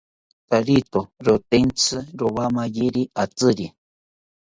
[0.49, 3.65] Tarito rotentsi rowamayiri atziri